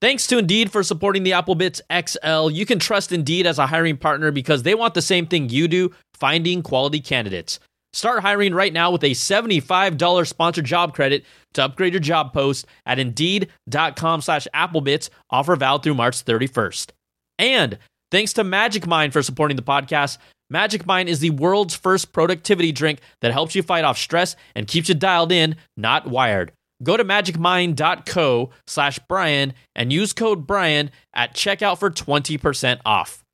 [0.00, 2.50] Thanks to Indeed for supporting the AppleBits XL.
[2.50, 5.66] You can trust Indeed as a hiring partner because they want the same thing you
[5.66, 7.58] do, finding quality candidates.
[7.92, 11.24] Start hiring right now with a $75 sponsored job credit
[11.54, 15.10] to upgrade your job post at Indeed.com slash AppleBits.
[15.30, 16.90] Offer valid through March 31st.
[17.38, 17.78] And
[18.12, 20.18] thanks to Magic Mind for supporting the podcast.
[20.50, 24.68] Magic Mind is the world's first productivity drink that helps you fight off stress and
[24.68, 26.52] keeps you dialed in, not wired.
[26.80, 33.24] Go to magicmind.co slash Brian and use code Brian at checkout for 20% off.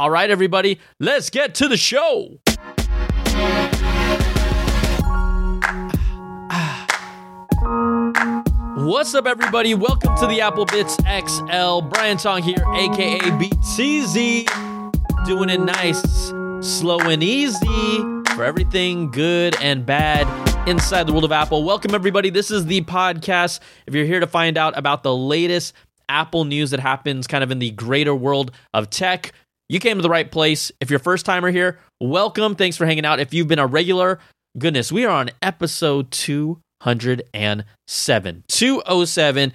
[0.00, 2.40] All right, everybody, let's get to the show.
[8.86, 9.74] What's up, everybody?
[9.74, 11.82] Welcome to the Apple Bits XL.
[11.82, 15.26] Brian Tong here, aka BTZ.
[15.26, 16.00] Doing it nice,
[16.66, 17.98] slow, and easy
[18.34, 21.62] for everything good and bad inside the world of Apple.
[21.62, 22.30] Welcome, everybody.
[22.30, 23.60] This is the podcast.
[23.86, 25.74] If you're here to find out about the latest
[26.08, 29.32] Apple news that happens kind of in the greater world of tech,
[29.68, 30.72] you came to the right place.
[30.80, 32.54] If you're first timer here, welcome.
[32.54, 33.20] Thanks for hanging out.
[33.20, 34.20] If you've been a regular,
[34.56, 38.44] goodness, we are on episode 207.
[38.48, 39.52] 207.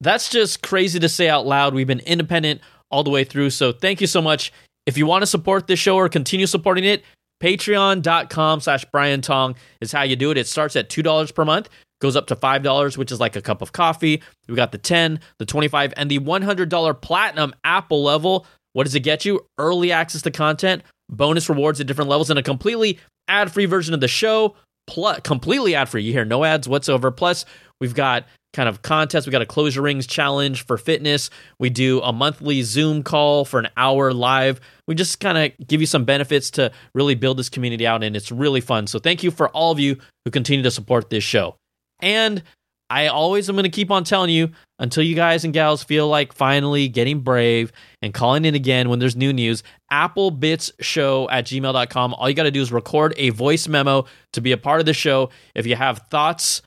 [0.00, 1.74] That's just crazy to say out loud.
[1.74, 3.50] We've been independent all the way through.
[3.50, 4.52] So thank you so much.
[4.84, 7.04] If you want to support this show or continue supporting it,
[7.42, 10.38] patreon.com slash Brian Tong is how you do it.
[10.38, 11.68] It starts at $2 per month,
[12.00, 14.22] goes up to $5, which is like a cup of coffee.
[14.48, 18.46] We got the 10, the 25, and the $100 platinum Apple level.
[18.72, 19.46] What does it get you?
[19.58, 24.00] Early access to content, bonus rewards at different levels, and a completely ad-free version of
[24.00, 24.54] the show.
[24.90, 26.02] Plus, completely ad-free.
[26.02, 27.10] You hear no ads whatsoever.
[27.12, 27.44] Plus,
[27.80, 29.26] we've got kind of contests.
[29.26, 31.30] We got a close your rings challenge for fitness.
[31.60, 34.60] We do a monthly Zoom call for an hour live.
[34.88, 38.16] We just kind of give you some benefits to really build this community out, and
[38.16, 38.88] it's really fun.
[38.88, 41.54] So thank you for all of you who continue to support this show.
[42.00, 42.42] And
[42.90, 44.50] I always am going to keep on telling you
[44.80, 47.70] until you guys and gals feel like finally getting brave
[48.02, 49.62] and calling in again when there's new news.
[49.92, 52.14] AppleBitsShow at gmail.com.
[52.14, 54.86] All you got to do is record a voice memo to be a part of
[54.86, 55.30] the show.
[55.54, 56.62] If you have thoughts,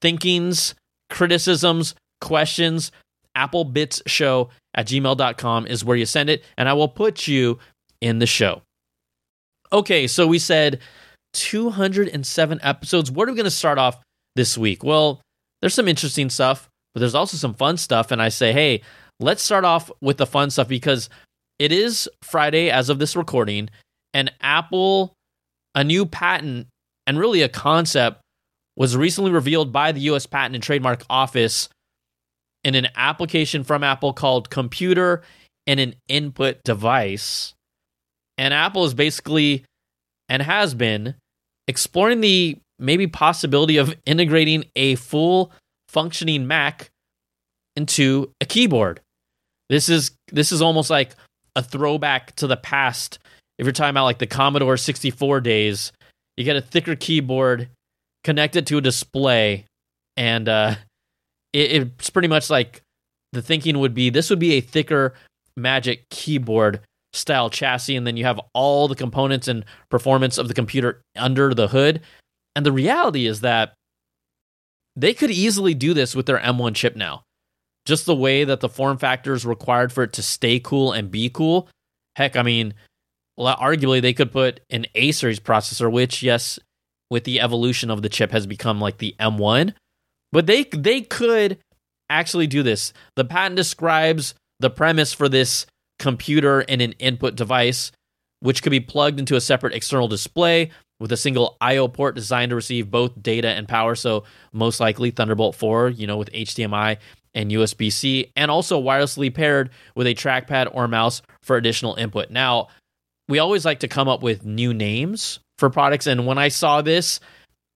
[0.00, 0.74] thinkings,
[1.10, 2.92] criticisms, questions,
[3.36, 7.58] applebitsshow at gmail.com is where you send it, and I will put you
[8.00, 8.62] in the show.
[9.72, 10.80] Okay, so we said
[11.34, 13.10] 207 episodes.
[13.10, 14.00] Where are we going to start off
[14.36, 14.82] this week?
[14.84, 15.20] Well,
[15.60, 16.67] there's some interesting stuff,
[16.98, 18.10] but there's also some fun stuff.
[18.10, 18.82] And I say, hey,
[19.20, 21.08] let's start off with the fun stuff because
[21.60, 23.70] it is Friday as of this recording,
[24.12, 25.14] and Apple,
[25.76, 26.66] a new patent
[27.06, 28.20] and really a concept
[28.76, 31.68] was recently revealed by the US Patent and Trademark Office
[32.64, 35.22] in an application from Apple called Computer
[35.68, 37.54] and an Input Device.
[38.36, 39.64] And Apple is basically
[40.28, 41.14] and has been
[41.68, 45.52] exploring the maybe possibility of integrating a full
[45.88, 46.90] functioning Mac
[47.76, 49.00] into a keyboard.
[49.68, 51.14] This is this is almost like
[51.56, 53.18] a throwback to the past.
[53.58, 55.92] If you're talking about like the Commodore 64 days,
[56.36, 57.68] you get a thicker keyboard
[58.24, 59.64] connect it to a display,
[60.16, 60.74] and uh,
[61.52, 62.82] it, it's pretty much like
[63.32, 65.14] the thinking would be this would be a thicker
[65.56, 66.80] Magic keyboard
[67.12, 71.52] style chassis, and then you have all the components and performance of the computer under
[71.52, 72.00] the hood.
[72.54, 73.74] And the reality is that
[74.98, 77.22] they could easily do this with their M1 chip now.
[77.86, 81.10] Just the way that the form factor is required for it to stay cool and
[81.10, 81.68] be cool.
[82.16, 82.74] Heck, I mean,
[83.38, 86.58] arguably they could put an A series processor, which, yes,
[87.10, 89.72] with the evolution of the chip has become like the M1.
[90.32, 91.58] But they they could
[92.10, 92.92] actually do this.
[93.16, 95.64] The patent describes the premise for this
[95.98, 97.92] computer and an input device
[98.40, 100.70] which could be plugged into a separate external display
[101.00, 103.94] with a single IO port designed to receive both data and power.
[103.94, 106.98] So most likely Thunderbolt 4, you know, with HDMI
[107.34, 112.30] and USB-C, and also wirelessly paired with a trackpad or mouse for additional input.
[112.30, 112.68] Now,
[113.28, 116.06] we always like to come up with new names for products.
[116.06, 117.20] And when I saw this,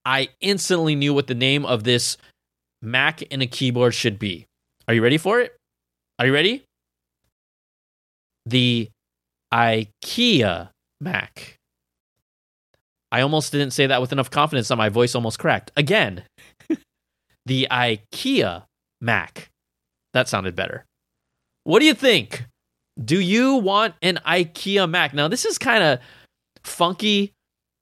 [0.05, 2.17] I instantly knew what the name of this
[2.81, 4.45] Mac and a keyboard should be.
[4.87, 5.55] Are you ready for it?
[6.19, 6.65] Are you ready?
[8.45, 8.89] The
[9.53, 10.69] IKEA
[10.99, 11.57] Mac.
[13.13, 15.71] I almost didn't say that with enough confidence that my voice almost cracked.
[15.77, 16.23] Again,
[17.45, 18.63] the IKEA
[19.01, 19.51] Mac.
[20.13, 20.83] That sounded better.
[21.63, 22.45] What do you think?
[23.01, 25.13] Do you want an IKEA Mac?
[25.13, 25.99] Now, this is kind of
[26.63, 27.33] funky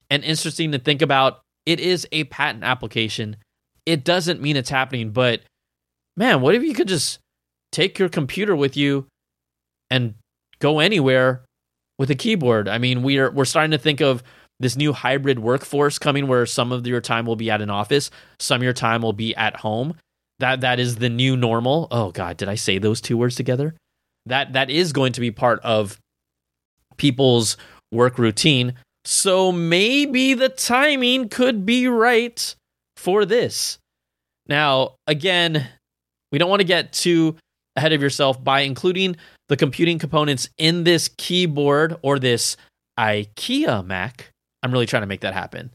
[0.10, 1.40] and interesting to think about.
[1.66, 3.38] It is a patent application.
[3.86, 5.44] It doesn't mean it's happening, but
[6.18, 7.20] man, what if you could just
[7.72, 9.08] take your computer with you
[9.90, 10.16] and
[10.60, 11.46] go anywhere
[11.98, 12.68] with a keyboard?
[12.68, 14.24] I mean, we're we're starting to think of
[14.62, 18.12] this new hybrid workforce coming where some of your time will be at an office,
[18.40, 19.96] some of your time will be at home.
[20.40, 21.88] that that is the new normal.
[21.92, 23.76] Oh god, did I say those two words together?
[24.26, 26.00] That that is going to be part of
[26.98, 27.58] people's
[27.92, 28.74] work routine.
[29.04, 32.56] So maybe the timing could be right
[32.98, 33.80] for this.
[34.48, 35.68] Now, again,
[36.32, 37.36] we don't want to get too
[37.76, 39.16] ahead of yourself by including
[39.50, 42.58] the computing components in this keyboard or this
[43.00, 44.30] IKEA Mac.
[44.64, 45.72] I'm really trying to make that happen.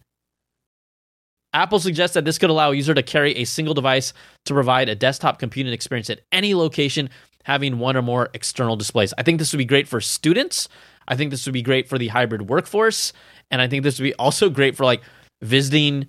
[1.52, 4.12] Apple suggests that this could allow a user to carry a single device
[4.44, 7.08] to provide a desktop computing experience at any location,
[7.44, 9.14] having one or more external displays.
[9.16, 10.68] I think this would be great for students.
[11.08, 13.12] I think this would be great for the hybrid workforce.
[13.50, 15.02] And I think this would be also great for like
[15.42, 16.08] visiting,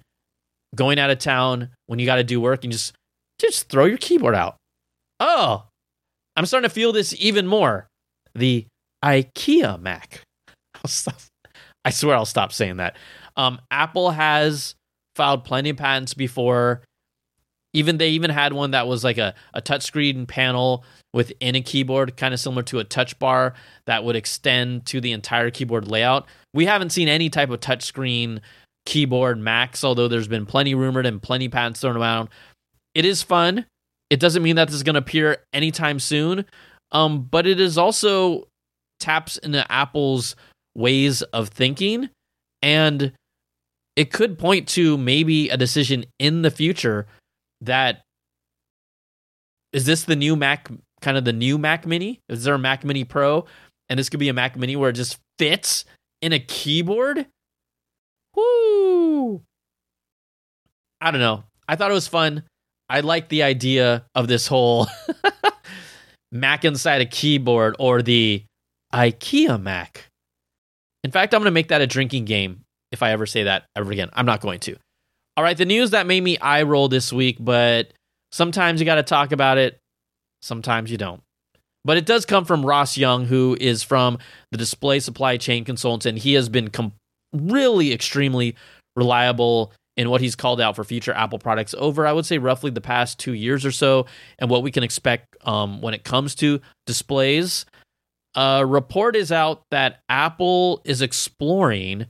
[0.76, 2.94] going out of town when you got to do work and just
[3.40, 4.58] just throw your keyboard out.
[5.20, 5.66] Oh,
[6.36, 7.88] I'm starting to feel this even more.
[8.36, 8.66] The
[9.04, 10.22] IKEA Mac.
[11.88, 12.98] I swear I'll stop saying that.
[13.38, 14.76] Um, Apple has
[15.16, 16.82] filed plenty of patents before.
[17.74, 22.18] Even they even had one that was like a, a touchscreen panel within a keyboard,
[22.18, 23.54] kind of similar to a touch bar
[23.86, 26.26] that would extend to the entire keyboard layout.
[26.54, 28.42] We haven't seen any type of touchscreen
[28.86, 32.28] keyboard Macs, although there's been plenty rumored and plenty patents thrown around.
[32.96, 33.66] It is fun.
[34.10, 36.44] It doesn't mean that this is going to appear anytime soon,
[36.92, 38.50] um, but it is also
[39.00, 40.36] taps into Apple's
[40.78, 42.10] ways of thinking
[42.62, 43.12] and
[43.96, 47.08] it could point to maybe a decision in the future
[47.62, 48.04] that
[49.74, 50.70] is this the new Mac,
[51.02, 52.22] kind of the new Mac Mini?
[52.30, 53.46] Is there a Mac Mini Pro?
[53.90, 55.84] And this could be a Mac Mini where it just fits
[56.22, 57.26] in a keyboard?
[58.36, 59.42] Woo!
[61.02, 61.44] I don't know.
[61.68, 62.44] I thought it was fun.
[62.90, 64.88] I like the idea of this whole
[66.32, 68.44] Mac inside a keyboard or the
[68.94, 70.08] IKEA Mac.
[71.04, 73.66] In fact, I'm going to make that a drinking game if I ever say that
[73.76, 74.10] ever again.
[74.14, 74.76] I'm not going to.
[75.36, 77.94] All right, the news that made me eye roll this week, but
[78.32, 79.80] sometimes you got to talk about it,
[80.42, 81.22] sometimes you don't.
[81.86, 84.18] But it does come from Ross Young, who is from
[84.52, 86.18] the Display Supply Chain Consultant.
[86.18, 86.94] He has been com-
[87.34, 88.56] really extremely
[88.96, 92.72] reliable in what he's called out for future Apple products over, I would say, roughly
[92.72, 94.06] the past two years or so,
[94.38, 97.66] and what we can expect um, when it comes to displays.
[98.38, 102.06] A report is out that Apple is exploring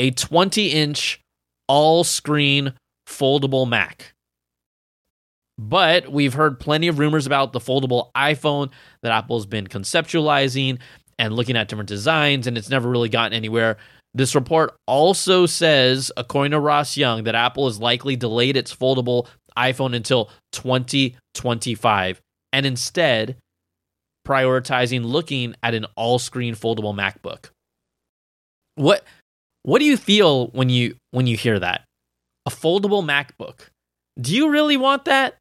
[0.00, 1.20] a 20 inch
[1.68, 2.74] all screen
[3.08, 4.12] foldable Mac.
[5.58, 8.70] But we've heard plenty of rumors about the foldable iPhone
[9.02, 10.80] that Apple's been conceptualizing
[11.20, 13.76] and looking at different designs, and it's never really gotten anywhere.
[14.12, 19.28] This report also says, according to Ross Young, that Apple has likely delayed its foldable
[19.56, 22.20] iPhone until 2025
[22.52, 23.36] and instead
[24.26, 27.50] prioritizing looking at an all screen foldable MacBook.
[28.74, 29.04] What
[29.62, 31.82] what do you feel when you when you hear that?
[32.46, 33.68] A foldable MacBook.
[34.20, 35.36] Do you really want that?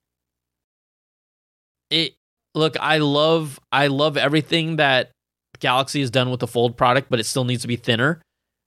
[1.89, 2.13] It
[2.53, 5.11] look, I love I love everything that
[5.59, 8.21] Galaxy has done with the Fold product, but it still needs to be thinner.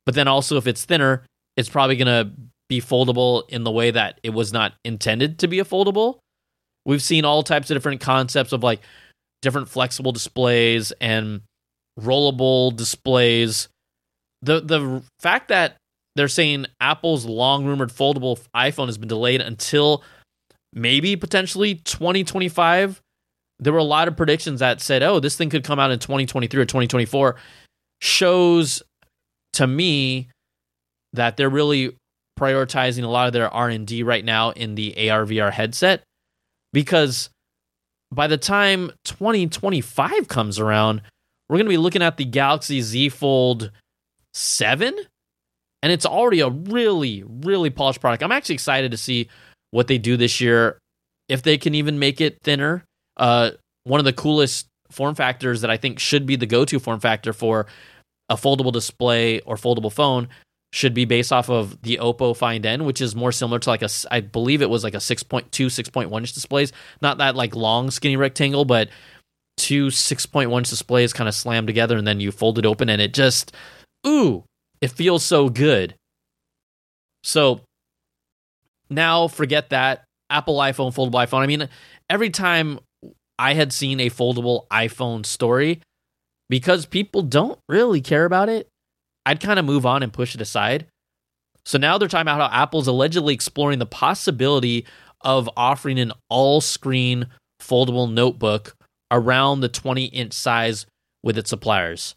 [0.04, 1.24] But then also if it's thinner,
[1.56, 2.32] it's probably going to
[2.68, 6.18] be foldable in the way that it was not intended to be a foldable.
[6.84, 8.80] We've seen all types of different concepts of like
[9.42, 11.42] different flexible displays and
[12.00, 13.68] rollable displays
[14.42, 15.76] the the fact that
[16.16, 20.02] they're saying Apple's long rumored foldable iPhone has been delayed until
[20.74, 23.00] maybe potentially 2025.
[23.60, 25.98] There were a lot of predictions that said, "Oh, this thing could come out in
[25.98, 27.36] 2023 or 2024."
[28.02, 28.82] Shows
[29.54, 30.28] to me
[31.12, 31.96] that they're really
[32.38, 36.02] prioritizing a lot of their R&D right now in the AR VR headset
[36.72, 37.30] because
[38.12, 41.00] by the time 2025 comes around,
[41.48, 43.70] we're going to be looking at the Galaxy Z Fold
[44.34, 44.94] seven,
[45.82, 48.22] and it's already a really, really polished product.
[48.22, 49.28] I'm actually excited to see
[49.70, 50.78] what they do this year,
[51.28, 52.84] if they can even make it thinner.
[53.16, 53.52] Uh,
[53.84, 57.32] one of the coolest form factors that I think should be the go-to form factor
[57.32, 57.66] for
[58.28, 60.28] a foldable display or foldable phone
[60.72, 63.82] should be based off of the Oppo Find N, which is more similar to like
[63.82, 66.72] a, I believe it was like a 6.2, 6.1 inch displays.
[67.02, 68.88] Not that like long, skinny rectangle, but
[69.58, 73.02] two 6.1 inch displays kind of slammed together and then you fold it open and
[73.02, 73.52] it just
[74.06, 74.44] ooh,
[74.80, 75.94] it feels so good.
[77.22, 77.60] So
[78.88, 80.04] now forget that.
[80.30, 81.40] Apple iPhone, foldable iPhone.
[81.40, 81.68] I mean,
[82.08, 82.78] every time
[83.38, 85.82] I had seen a foldable iPhone story,
[86.48, 88.68] because people don't really care about it,
[89.24, 90.86] I'd kind of move on and push it aside.
[91.64, 94.86] So now they're talking about how Apple's allegedly exploring the possibility
[95.20, 97.28] of offering an all screen
[97.60, 98.76] foldable notebook
[99.10, 100.86] around the 20 inch size
[101.22, 102.16] with its suppliers.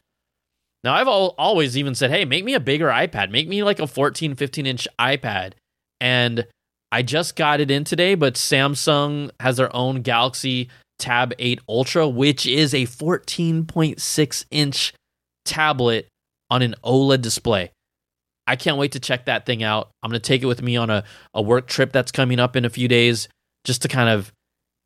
[0.83, 3.31] Now, I've always even said, hey, make me a bigger iPad.
[3.31, 5.53] Make me like a 14, 15 inch iPad.
[5.99, 6.45] And
[6.91, 10.69] I just got it in today, but Samsung has their own Galaxy
[10.99, 14.93] Tab 8 Ultra, which is a 14.6 inch
[15.43, 16.07] tablet
[16.49, 17.71] on an OLED display.
[18.47, 19.89] I can't wait to check that thing out.
[20.03, 22.55] I'm going to take it with me on a, a work trip that's coming up
[22.55, 23.27] in a few days
[23.63, 24.31] just to kind of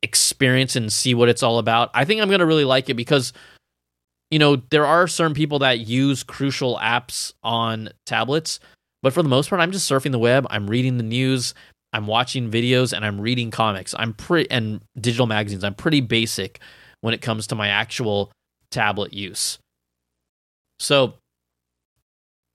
[0.02, 1.90] experience and see what it's all about.
[1.92, 3.32] I think I'm going to really like it because,
[4.30, 8.60] you know, there are certain people that use crucial apps on tablets,
[9.02, 10.46] but for the most part, I'm just surfing the web.
[10.48, 11.54] I'm reading the news.
[11.92, 13.94] I'm watching videos and I'm reading comics.
[13.98, 15.64] I'm pretty and digital magazines.
[15.64, 16.60] I'm pretty basic
[17.00, 18.30] when it comes to my actual
[18.70, 19.58] tablet use.
[20.78, 21.14] So,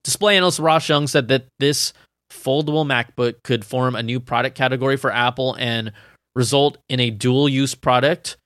[0.05, 1.91] display analyst Ross Young said that this
[2.31, 5.91] foldable MacBook could form a new product category for Apple and
[6.35, 8.37] result in a dual use product.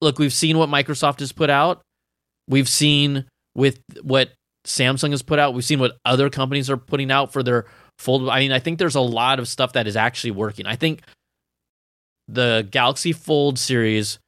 [0.00, 1.82] Look, we've seen what Microsoft has put out.
[2.48, 4.32] We've seen with what
[4.66, 5.54] Samsung has put out.
[5.54, 7.66] We've seen what other companies are putting out for their
[8.00, 8.30] foldable.
[8.30, 10.66] I mean, I think there's a lot of stuff that is actually working.
[10.66, 11.02] I think
[12.28, 14.18] the Galaxy Fold series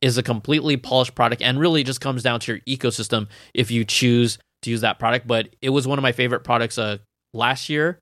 [0.00, 3.84] is a completely polished product and really just comes down to your ecosystem if you
[3.84, 5.26] choose to use that product.
[5.26, 6.98] But it was one of my favorite products uh,
[7.34, 7.98] last year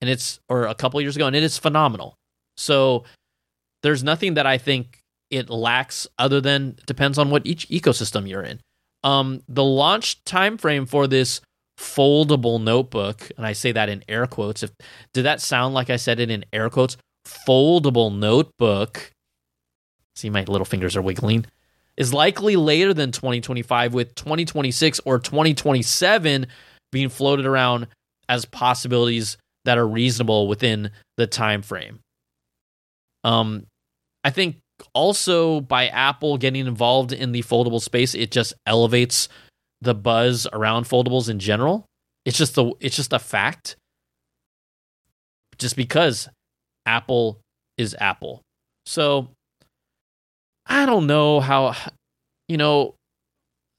[0.00, 2.14] and it's or a couple years ago and it is phenomenal.
[2.56, 3.04] So
[3.82, 4.98] there's nothing that I think
[5.30, 8.60] it lacks other than depends on what each ecosystem you're in.
[9.02, 11.40] Um, the launch time frame for this
[11.78, 14.62] foldable notebook, and I say that in air quotes.
[14.62, 14.70] If
[15.12, 16.96] did that sound like I said it in air quotes?
[17.26, 19.10] Foldable notebook.
[20.16, 21.46] See, my little fingers are wiggling.
[21.96, 26.46] Is likely later than 2025, with 2026 or 2027
[26.90, 27.86] being floated around
[28.28, 32.00] as possibilities that are reasonable within the time frame.
[33.22, 33.66] Um,
[34.24, 34.56] I think
[34.92, 39.28] also by Apple getting involved in the foldable space, it just elevates
[39.80, 41.86] the buzz around foldables in general.
[42.24, 43.76] It's just the it's just a fact.
[45.58, 46.28] Just because
[46.86, 47.40] Apple
[47.78, 48.42] is Apple.
[48.86, 49.28] So
[50.66, 51.74] I don't know how
[52.48, 52.94] you know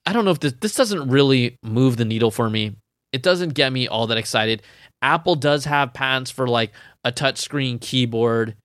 [0.06, 2.76] I don't know if this this doesn't really move the needle for me.
[3.12, 4.62] It doesn't get me all that excited.
[5.02, 6.72] Apple does have patents for like
[7.04, 8.56] a touchscreen keyboard.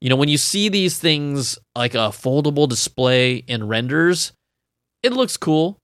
[0.00, 4.32] You know, when you see these things like a foldable display in renders,
[5.02, 5.78] it looks cool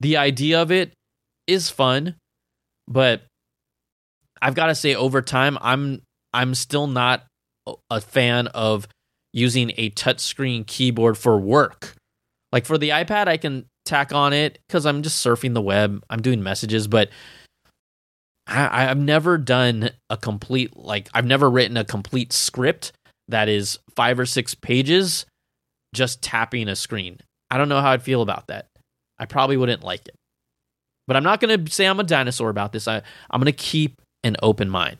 [0.00, 0.92] the idea of it
[1.46, 2.16] is fun,
[2.88, 3.22] but
[4.40, 6.02] I've got to say over time I'm
[6.32, 7.24] I'm still not
[7.90, 8.86] a fan of
[9.36, 11.94] using a touchscreen keyboard for work.
[12.52, 16.02] Like for the iPad I can tack on it cuz I'm just surfing the web,
[16.08, 17.10] I'm doing messages, but
[18.46, 22.92] I, I've never done a complete like I've never written a complete script
[23.28, 25.26] that is 5 or 6 pages
[25.94, 27.18] just tapping a screen.
[27.50, 28.68] I don't know how I'd feel about that.
[29.18, 30.14] I probably wouldn't like it.
[31.06, 32.88] But I'm not going to say I'm a dinosaur about this.
[32.88, 34.98] I, I'm going to keep an open mind.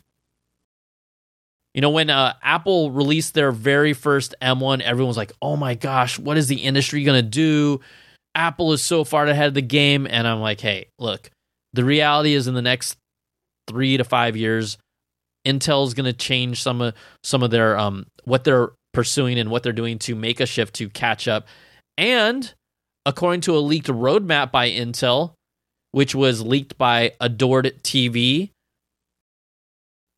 [1.77, 5.75] You know, when uh, Apple released their very first M1, everyone was like, oh my
[5.75, 7.81] gosh, what is the industry going to do?
[8.33, 10.07] Apple is so far ahead of the game.
[10.09, 11.29] And I'm like, hey, look,
[11.73, 12.97] the reality is in the next
[13.67, 14.79] three to five years,
[15.45, 19.51] Intel is going to change some of some of their um what they're pursuing and
[19.51, 21.45] what they're doing to make a shift to catch up.
[21.95, 22.51] And
[23.05, 25.33] according to a leaked roadmap by Intel,
[25.91, 28.49] which was leaked by Adored TV.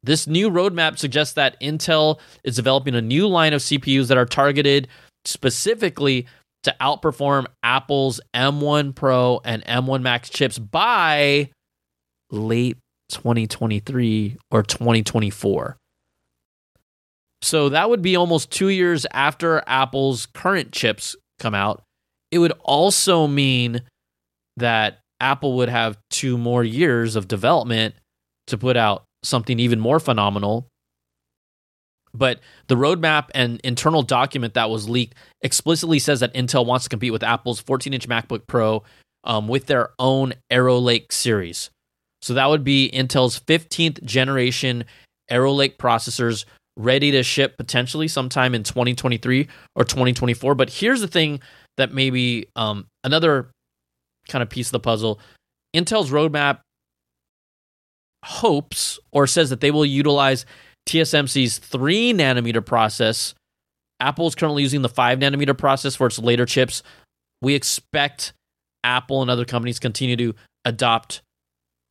[0.03, 4.25] This new roadmap suggests that Intel is developing a new line of CPUs that are
[4.25, 4.87] targeted
[5.25, 6.25] specifically
[6.63, 11.49] to outperform Apple's M1 Pro and M1 Max chips by
[12.31, 12.77] late
[13.09, 15.77] 2023 or 2024.
[17.41, 21.81] So that would be almost two years after Apple's current chips come out.
[22.31, 23.81] It would also mean
[24.57, 27.95] that Apple would have two more years of development
[28.47, 30.67] to put out something even more phenomenal.
[32.13, 36.89] But the roadmap and internal document that was leaked explicitly says that Intel wants to
[36.89, 38.83] compete with Apple's 14 inch MacBook Pro
[39.23, 41.69] um, with their own Arrow Lake series.
[42.21, 44.85] So that would be Intel's 15th generation
[45.29, 46.45] Arrow Lake processors
[46.75, 50.55] ready to ship potentially sometime in 2023 or 2024.
[50.55, 51.41] But here's the thing
[51.77, 53.51] that maybe um, another
[54.27, 55.19] kind of piece of the puzzle.
[55.75, 56.59] Intel's roadmap
[58.23, 60.45] hopes or says that they will utilize
[60.87, 63.33] TSMC's 3 nanometer process.
[63.99, 66.83] Apple is currently using the 5 nanometer process for its later chips.
[67.41, 68.33] We expect
[68.83, 70.35] Apple and other companies continue to
[70.65, 71.21] adopt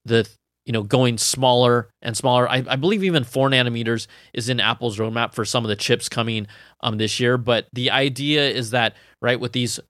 [0.05, 0.29] the
[0.65, 2.49] you know going smaller and smaller.
[2.49, 6.09] I, I, believe even four nanometers is in Apple's roadmap for some of the chips
[6.09, 6.47] coming
[6.81, 7.39] um this year.
[7.39, 9.81] But the idea is that right with these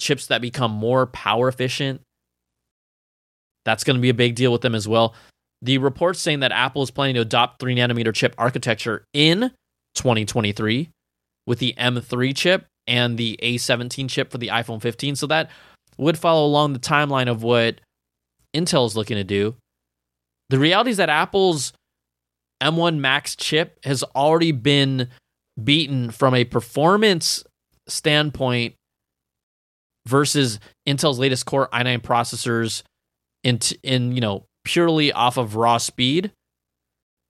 [0.00, 2.00] chips that become more power efficient,
[3.64, 5.14] that's going to be a big deal with them as well.
[5.62, 9.50] The reports saying that Apple is planning to adopt 3 nanometer chip architecture in
[9.94, 10.90] 2023
[11.46, 15.16] with the M3 chip and the A17 chip for the iPhone 15.
[15.16, 15.50] So that
[15.96, 17.80] would follow along the timeline of what
[18.54, 19.56] Intel is looking to do.
[20.50, 21.72] The reality is that Apple's
[22.62, 25.08] M1 Max chip has already been
[25.62, 27.44] beaten from a performance
[27.88, 28.74] standpoint
[30.06, 32.82] versus Intel's latest Core i9 processors
[33.42, 36.32] in in you know purely off of raw speed.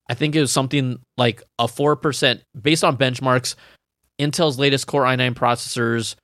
[0.09, 3.53] I think it was something like a 4% based on benchmarks.
[4.19, 6.15] Intel's latest Core i9 processors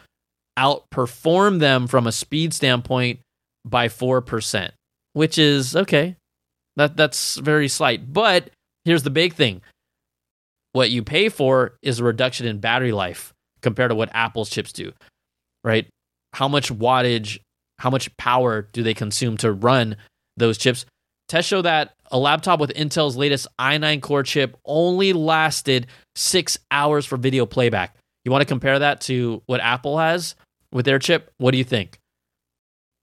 [0.58, 3.20] outperform them from a speed standpoint
[3.64, 4.72] by 4%,
[5.14, 6.16] which is okay.
[6.76, 8.12] That that's very slight.
[8.12, 8.50] But
[8.84, 9.62] here's the big thing.
[10.72, 14.74] What you pay for is a reduction in battery life compared to what Apple's chips
[14.74, 14.92] do.
[15.64, 15.88] Right?
[16.34, 17.40] How much wattage,
[17.78, 19.98] how much power do they consume to run
[20.36, 20.88] those chips?
[21.28, 27.06] Tests show that a laptop with Intel's latest i9 core chip only lasted 6 hours
[27.06, 27.96] for video playback.
[28.26, 30.36] You want to compare that to what Apple has
[30.72, 31.32] with their chip?
[31.38, 32.00] What do you think?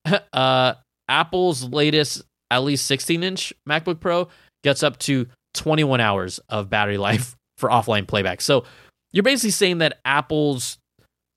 [0.33, 0.75] uh,
[1.09, 4.29] Apple's latest, at least 16 inch MacBook Pro,
[4.63, 8.41] gets up to 21 hours of battery life for offline playback.
[8.41, 8.65] So
[9.13, 10.79] you're basically saying that Apple's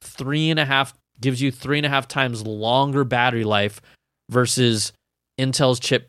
[0.01, 3.81] three and a half gives you three and a half times longer battery life
[4.29, 4.93] versus
[5.39, 6.07] Intel's chip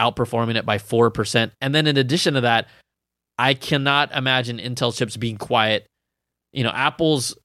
[0.00, 1.50] outperforming it by 4%.
[1.60, 2.68] And then in addition to that,
[3.38, 5.86] I cannot imagine Intel chips being quiet
[6.52, 7.36] you know, Apple's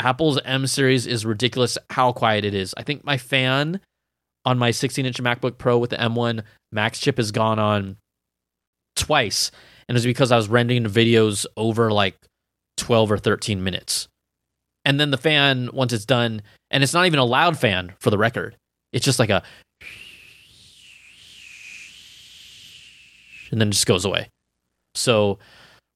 [0.00, 2.74] Apple's M series is ridiculous how quiet it is.
[2.76, 3.80] I think my fan
[4.44, 6.42] on my 16 inch MacBook Pro with the M1
[6.72, 7.96] Max chip has gone on
[8.94, 9.50] twice.
[9.88, 12.16] And it's because I was rendering videos over like
[12.76, 14.08] 12 or 13 minutes.
[14.84, 18.10] And then the fan, once it's done, and it's not even a loud fan for
[18.10, 18.56] the record,
[18.92, 19.42] it's just like a,
[23.50, 24.28] and then just goes away.
[24.94, 25.38] So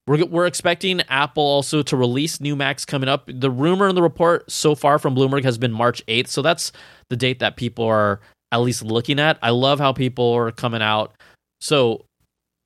[0.07, 3.29] we're, we're expecting Apple also to release new Macs coming up.
[3.33, 6.29] The rumor in the report so far from Bloomberg has been March 8th.
[6.29, 6.73] So that's
[7.09, 8.21] the date that people are
[8.53, 9.39] at least looking at.
[9.43, 11.15] I love how people are coming out.
[11.61, 12.05] So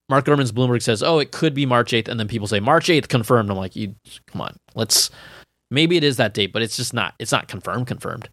[0.09, 2.09] Mark Gurman's Bloomberg says, oh, it could be March 8th.
[2.09, 3.51] And then people say March 8th confirmed.
[3.51, 3.95] I'm like, you
[4.27, 5.11] come on, let's
[5.71, 8.29] maybe it is that date, but it's just not, it's not confirmed, confirmed.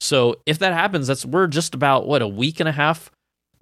[0.00, 3.10] So if that happens, that's we're just about what a week and a half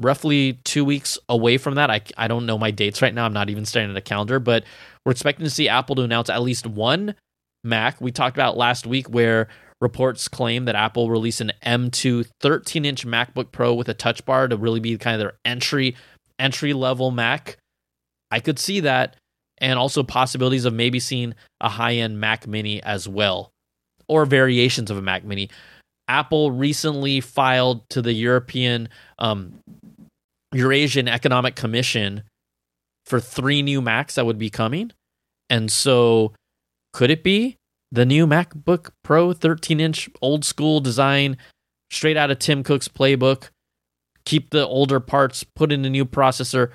[0.02, 1.90] roughly two weeks away from that.
[1.90, 3.24] I, I don't know my dates right now.
[3.24, 4.64] I'm not even staring at a calendar, but
[5.04, 7.14] we're expecting to see Apple to announce at least one
[7.64, 8.00] Mac.
[8.00, 9.48] We talked about last week where
[9.80, 14.48] reports claim that Apple release an M2 13 inch MacBook Pro with a touch bar
[14.48, 15.96] to really be kind of their entry
[16.38, 17.56] entry level Mac.
[18.30, 19.16] I could see that,
[19.58, 23.50] and also possibilities of maybe seeing a high end Mac Mini as well,
[24.08, 25.50] or variations of a Mac Mini.
[26.08, 28.88] Apple recently filed to the European
[29.18, 29.54] um,
[30.52, 32.22] Eurasian Economic Commission
[33.04, 34.92] for three new Macs that would be coming.
[35.50, 36.32] And so,
[36.92, 37.56] could it be
[37.90, 41.36] the new MacBook Pro 13 inch old school design,
[41.90, 43.48] straight out of Tim Cook's playbook?
[44.24, 46.70] Keep the older parts, put in a new processor,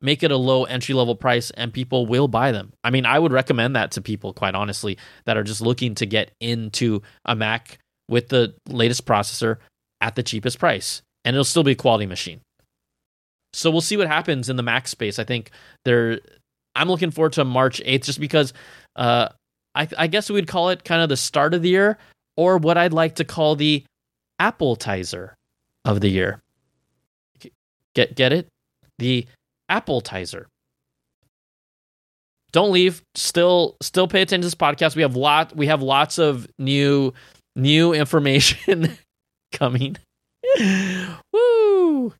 [0.00, 2.72] make it a low entry level price, and people will buy them.
[2.82, 6.06] I mean, I would recommend that to people, quite honestly, that are just looking to
[6.06, 7.78] get into a Mac
[8.08, 9.58] with the latest processor
[10.00, 11.02] at the cheapest price.
[11.24, 12.40] And it'll still be a quality machine.
[13.52, 15.18] So we'll see what happens in the Mac space.
[15.18, 15.50] I think
[15.84, 16.20] there.
[16.76, 18.52] I'm looking forward to March 8th just because
[18.94, 19.28] uh,
[19.74, 21.98] I, I guess we would call it kind of the start of the year,
[22.36, 23.84] or what I'd like to call the
[24.38, 25.34] appetizer
[25.84, 26.40] of the year.
[27.94, 28.48] Get get it?
[28.98, 29.26] The
[29.68, 30.46] appetizer.
[32.52, 33.02] Don't leave.
[33.14, 34.96] Still still pay attention to this podcast.
[34.96, 37.12] We have lot we have lots of new
[37.56, 38.96] new information
[39.52, 39.96] coming.
[41.32, 42.12] Woo!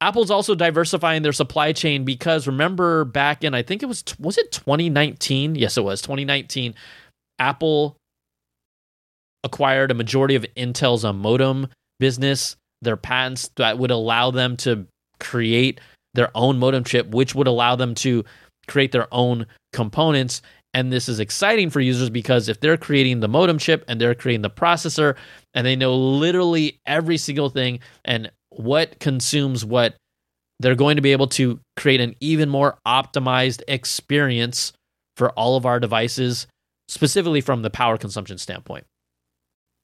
[0.00, 4.36] Apple's also diversifying their supply chain because remember back in I think it was was
[4.36, 5.54] it 2019?
[5.54, 6.74] Yes, it was 2019.
[7.38, 7.96] Apple
[9.44, 14.86] acquired a majority of Intel's uh, modem business, their patents that would allow them to
[15.18, 15.80] create
[16.14, 18.24] their own modem chip, which would allow them to
[18.66, 20.42] create their own components.
[20.74, 24.14] And this is exciting for users because if they're creating the modem chip and they're
[24.14, 25.16] creating the processor
[25.54, 29.96] and they know literally every single thing and what consumes what,
[30.60, 34.72] they're going to be able to create an even more optimized experience
[35.16, 36.46] for all of our devices,
[36.88, 38.84] specifically from the power consumption standpoint.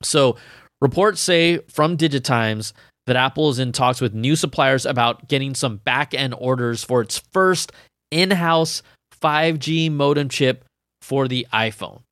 [0.03, 0.37] So,
[0.81, 2.73] reports say from Digitimes
[3.07, 7.01] that Apple is in talks with new suppliers about getting some back end orders for
[7.01, 7.73] its first
[8.11, 8.83] in house
[9.21, 10.65] 5G modem chip
[11.01, 12.03] for the iPhone.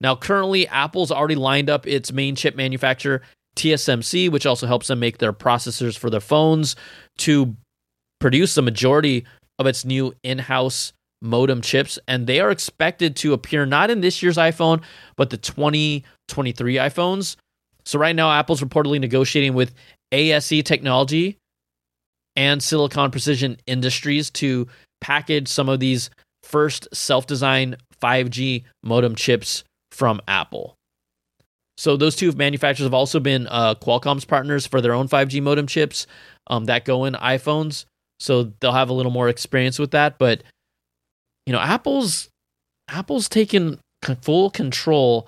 [0.00, 3.22] Now, currently, Apple's already lined up its main chip manufacturer
[3.56, 6.76] TSMC, which also helps them make their processors for their phones,
[7.18, 7.56] to
[8.20, 9.24] produce the majority
[9.58, 14.22] of its new in-house modem chips, and they are expected to appear not in this
[14.22, 14.82] year's iPhone,
[15.16, 17.36] but the 2023 iPhones.
[17.84, 19.74] So right now, Apple's reportedly negotiating with
[20.12, 21.36] ASE Technology
[22.36, 24.66] and Silicon Precision Industries to
[25.00, 26.10] package some of these
[26.42, 30.74] first self-designed 5G modem chips from Apple.
[31.80, 35.66] So those two manufacturers have also been uh, Qualcomm's partners for their own 5G modem
[35.66, 36.06] chips
[36.48, 37.86] um, that go in iPhones.
[38.18, 40.18] So they'll have a little more experience with that.
[40.18, 40.42] But
[41.46, 42.28] you know, Apple's
[42.86, 43.78] Apple's taken
[44.20, 45.26] full control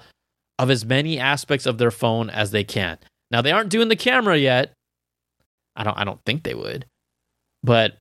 [0.58, 2.98] of as many aspects of their phone as they can.
[3.30, 4.74] Now they aren't doing the camera yet.
[5.74, 6.84] I don't I don't think they would.
[7.62, 7.96] But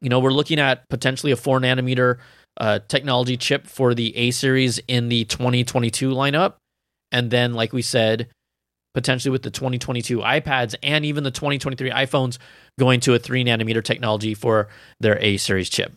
[0.00, 2.18] you know, we're looking at potentially a 4 nanometer
[2.56, 6.54] uh, technology chip for the A series in the 2022 lineup.
[7.12, 8.28] And then, like we said,
[8.94, 12.38] potentially with the 2022 iPads and even the 2023 iPhones
[12.78, 14.68] going to a 3 nanometer technology for
[15.00, 15.94] their A series chip.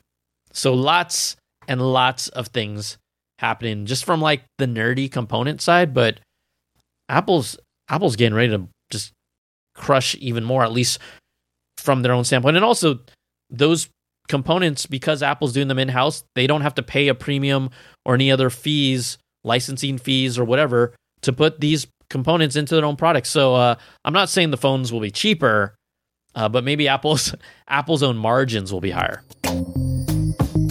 [0.53, 1.35] So lots
[1.67, 2.97] and lots of things
[3.39, 6.19] happening just from like the nerdy component side, but
[7.09, 7.57] Apple's
[7.89, 9.11] Apple's getting ready to just
[9.75, 10.99] crush even more, at least
[11.77, 12.55] from their own standpoint.
[12.55, 12.99] And also
[13.49, 13.89] those
[14.27, 17.69] components, because Apple's doing them in house, they don't have to pay a premium
[18.05, 20.93] or any other fees, licensing fees or whatever,
[21.25, 23.29] to put these components into their own products.
[23.29, 25.75] So uh, I'm not saying the phones will be cheaper,
[26.33, 27.35] uh, but maybe Apple's
[27.67, 29.23] Apple's own margins will be higher.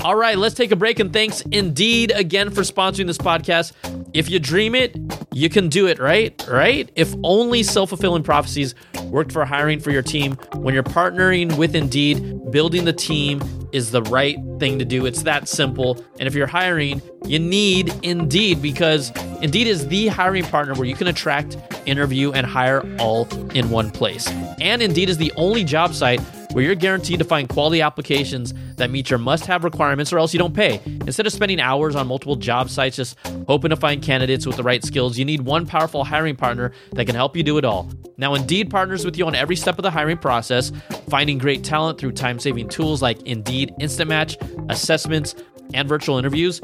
[0.04, 3.72] All right, let's take a break and thanks Indeed again for sponsoring this podcast.
[4.12, 4.94] If you dream it,
[5.32, 6.44] you can do it, right?
[6.46, 6.90] Right?
[6.94, 11.74] If only self fulfilling prophecies worked for hiring for your team, when you're partnering with
[11.74, 15.06] Indeed, building the team is the right thing to do.
[15.06, 16.04] It's that simple.
[16.18, 20.96] And if you're hiring, you need Indeed because Indeed is the hiring partner where you
[20.96, 24.28] can attract, interview, and hire all in one place.
[24.60, 26.20] And Indeed is the only job site
[26.54, 30.32] where you're guaranteed to find quality applications that meet your must have requirements or else
[30.32, 30.80] you don't pay.
[30.84, 34.62] Instead of spending hours on multiple job sites just hoping to find candidates with the
[34.62, 37.90] right skills, you need one powerful hiring partner that can help you do it all.
[38.18, 40.70] Now, Indeed partners with you on every step of the hiring process,
[41.08, 44.36] finding great talent through time saving tools like Indeed Instant Match,
[44.68, 45.34] assessments,
[45.74, 46.60] and virtual interviews.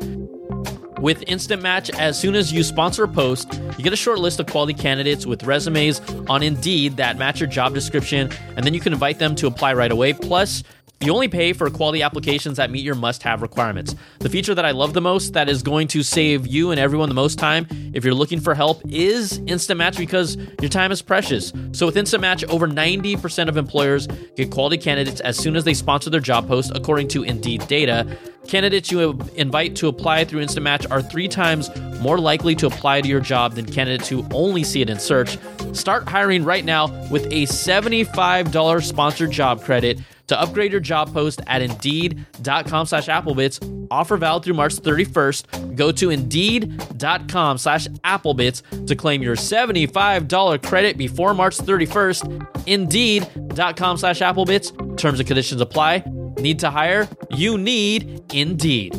[1.00, 4.38] With Instant Match, as soon as you sponsor a post, you get a short list
[4.38, 8.80] of quality candidates with resumes on Indeed that match your job description, and then you
[8.80, 10.12] can invite them to apply right away.
[10.12, 10.62] Plus,
[11.02, 13.94] you only pay for quality applications that meet your must have requirements.
[14.18, 17.08] The feature that I love the most that is going to save you and everyone
[17.08, 21.00] the most time if you're looking for help is Instant Match because your time is
[21.00, 21.54] precious.
[21.72, 25.72] So with Instant Match, over 90% of employers get quality candidates as soon as they
[25.72, 28.18] sponsor their job post, according to Indeed data.
[28.46, 33.00] Candidates you invite to apply through Instant Match are three times more likely to apply
[33.00, 35.38] to your job than candidates who only see it in search.
[35.72, 39.98] Start hiring right now with a $75 sponsored job credit
[40.30, 43.58] to upgrade your job post at indeed.com slash applebits.
[43.90, 45.74] Offer valid through March 31st.
[45.74, 52.66] Go to indeed.com slash applebits to claim your $75 credit before March 31st.
[52.66, 54.96] Indeed.com slash applebits.
[54.96, 56.04] Terms and conditions apply.
[56.38, 57.08] Need to hire?
[57.30, 58.94] You need Indeed.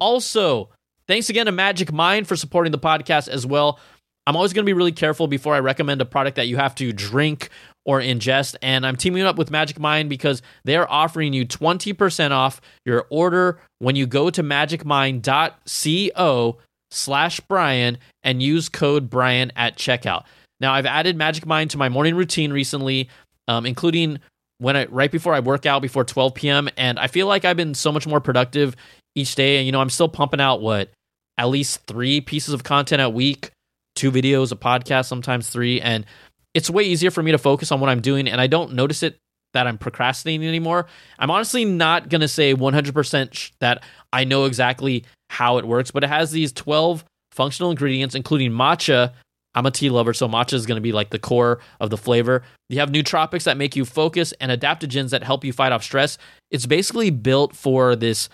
[0.00, 0.70] Also,
[1.06, 3.78] thanks again to Magic Mind for supporting the podcast as well.
[4.26, 6.74] I'm always going to be really careful before I recommend a product that you have
[6.76, 7.50] to drink
[7.84, 8.56] or ingest.
[8.62, 13.60] And I'm teaming up with Magic Mind because they're offering you 20% off your order
[13.78, 16.58] when you go to magicmind.co
[16.90, 20.24] slash Brian and use code Brian at checkout.
[20.60, 23.08] Now, I've added Magic Mind to my morning routine recently,
[23.48, 24.20] um, including
[24.58, 26.68] when I right before I work out before 12 p.m.
[26.76, 28.76] And I feel like I've been so much more productive
[29.14, 29.58] each day.
[29.58, 30.90] And you know, I'm still pumping out what
[31.36, 33.50] at least three pieces of content a week,
[33.94, 36.06] two videos, a podcast, sometimes three, and
[36.54, 39.02] it's way easier for me to focus on what I'm doing and I don't notice
[39.02, 39.18] it
[39.52, 40.86] that I'm procrastinating anymore.
[41.18, 46.04] I'm honestly not going to say 100% that I know exactly how it works, but
[46.04, 49.12] it has these 12 functional ingredients, including matcha.
[49.54, 51.96] I'm a tea lover, so matcha is going to be like the core of the
[51.96, 52.42] flavor.
[52.68, 56.18] You have nootropics that make you focus and adaptogens that help you fight off stress.
[56.50, 58.28] It's basically built for this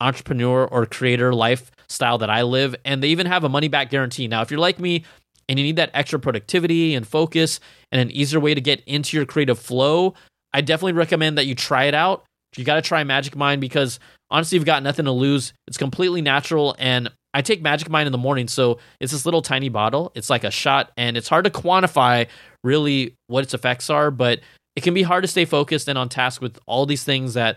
[0.00, 4.26] entrepreneur or creator lifestyle that I live, and they even have a money back guarantee.
[4.26, 5.04] Now, if you're like me,
[5.48, 9.16] and you need that extra productivity and focus and an easier way to get into
[9.16, 10.14] your creative flow,
[10.52, 12.24] I definitely recommend that you try it out.
[12.56, 13.98] You got to try Magic Mind because
[14.30, 15.52] honestly, you've got nothing to lose.
[15.66, 16.76] It's completely natural.
[16.78, 18.48] And I take Magic Mind in the morning.
[18.48, 20.12] So it's this little tiny bottle.
[20.14, 22.26] It's like a shot, and it's hard to quantify
[22.62, 24.40] really what its effects are, but
[24.76, 27.56] it can be hard to stay focused and on task with all these things that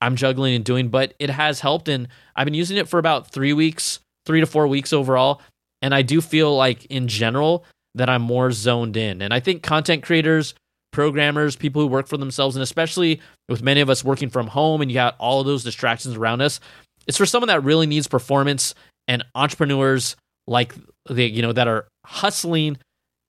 [0.00, 0.88] I'm juggling and doing.
[0.88, 1.88] But it has helped.
[1.88, 5.40] And I've been using it for about three weeks, three to four weeks overall.
[5.84, 9.20] And I do feel like in general that I'm more zoned in.
[9.20, 10.54] And I think content creators,
[10.92, 13.20] programmers, people who work for themselves, and especially
[13.50, 16.40] with many of us working from home and you got all of those distractions around
[16.40, 16.58] us,
[17.06, 18.74] it's for someone that really needs performance
[19.08, 20.16] and entrepreneurs
[20.46, 20.74] like
[21.10, 22.78] the you know that are hustling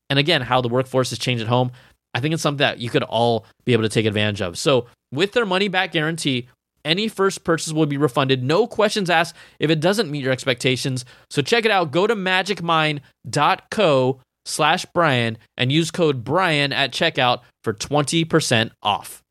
[0.10, 1.72] and again how the workforce has changed at home
[2.14, 4.86] i think it's something that you could all be able to take advantage of so
[5.12, 6.48] with their money back guarantee
[6.86, 8.44] any first purchase will be refunded.
[8.44, 11.04] No questions asked if it doesn't meet your expectations.
[11.30, 11.92] So check it out.
[11.92, 19.24] Go to magicmind.co slash brian and use code brian at checkout for 20% off.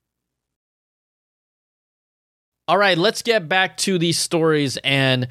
[2.66, 5.28] All right let's get back to these stories and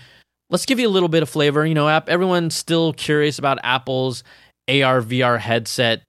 [0.50, 1.66] let's give you a little bit of flavor.
[1.66, 4.24] You know, everyone's still curious about Apple's
[4.70, 6.04] AR VR headset,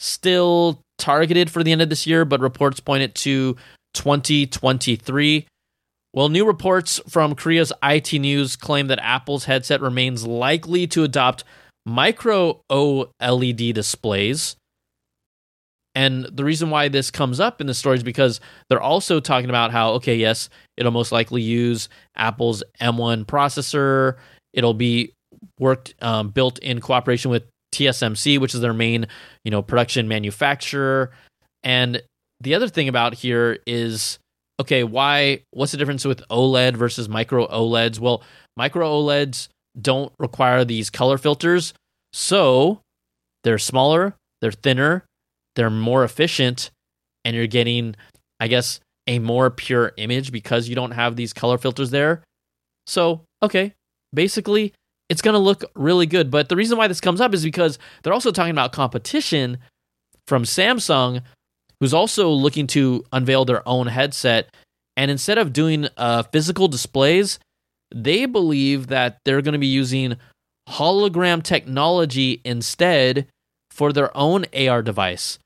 [0.00, 3.56] still targeted for the end of this year, but reports point it to
[3.94, 5.46] 2023.
[6.12, 11.44] Well, new reports from Korea's IT News claim that Apple's headset remains likely to adopt
[11.86, 14.56] micro OLED displays.
[15.94, 19.50] And the reason why this comes up in the story is because they're also talking
[19.50, 24.16] about how, okay, yes, it'll most likely use Apple's M1 processor.
[24.52, 25.12] It'll be
[25.58, 29.06] worked um, built in cooperation with TSMC, which is their main,
[29.44, 31.12] you know, production manufacturer.
[31.62, 32.02] And
[32.40, 34.18] the other thing about here is,
[34.60, 35.42] okay, why?
[35.50, 37.98] What's the difference with OLED versus micro OLEDs?
[37.98, 38.22] Well,
[38.56, 39.48] micro OLEDs
[39.80, 41.74] don't require these color filters,
[42.12, 42.80] so
[43.44, 45.04] they're smaller, they're thinner,
[45.56, 46.70] they're more efficient
[47.24, 47.94] and you're getting
[48.38, 52.22] i guess a more pure image because you don't have these color filters there
[52.86, 53.74] so okay
[54.14, 54.72] basically
[55.08, 57.78] it's going to look really good but the reason why this comes up is because
[58.02, 59.58] they're also talking about competition
[60.26, 61.22] from samsung
[61.80, 64.54] who's also looking to unveil their own headset
[64.96, 67.38] and instead of doing uh, physical displays
[67.94, 70.16] they believe that they're going to be using
[70.68, 73.26] hologram technology instead
[73.70, 75.38] for their own AR device.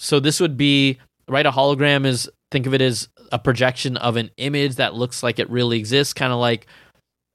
[0.00, 1.46] So this would be right.
[1.46, 5.38] A hologram is think of it as a projection of an image that looks like
[5.38, 6.66] it really exists, kind of like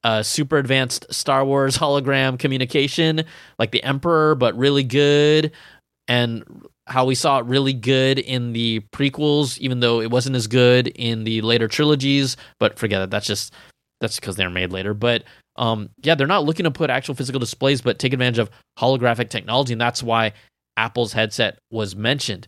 [0.03, 3.23] a super advanced Star Wars hologram communication,
[3.59, 5.51] like the Emperor, but really good.
[6.07, 6.43] And
[6.87, 10.87] how we saw it really good in the prequels, even though it wasn't as good
[10.87, 12.37] in the later trilogies.
[12.59, 13.09] But forget it.
[13.09, 13.53] That's just
[13.99, 14.93] that's because they're made later.
[14.93, 15.23] But
[15.55, 19.29] um, yeah, they're not looking to put actual physical displays, but take advantage of holographic
[19.29, 20.33] technology, and that's why
[20.77, 22.47] Apple's headset was mentioned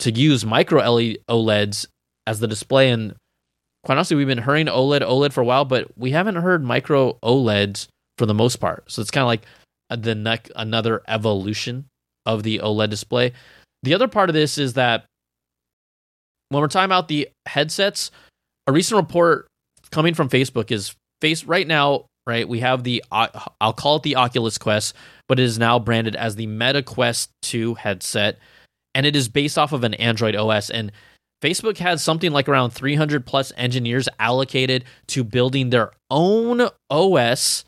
[0.00, 1.86] to use micro OLEDs
[2.26, 2.90] as the display.
[2.90, 3.14] And
[3.84, 7.14] quite honestly, we've been hearing OLED, OLED for a while, but we haven't heard micro
[7.22, 8.90] OLEDs for the most part.
[8.90, 9.46] So it's kind of like
[9.90, 11.86] the neck, another evolution
[12.26, 13.32] of the OLED display.
[13.82, 15.06] The other part of this is that
[16.48, 18.10] when we're talking about the headsets,
[18.66, 19.46] a recent report
[19.90, 22.48] coming from Facebook is face right now, right?
[22.48, 23.28] We have the uh,
[23.60, 24.94] I'll call it the Oculus Quest,
[25.28, 28.38] but it is now branded as the Meta Quest 2 headset
[28.94, 30.92] and it is based off of an Android OS and
[31.42, 37.64] Facebook has something like around 300 plus engineers allocated to building their own OS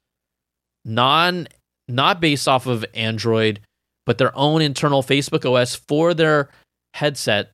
[0.85, 1.49] non
[1.89, 3.61] not based off of Android
[4.07, 6.51] but their own internal Facebook OS for their
[6.95, 7.51] headset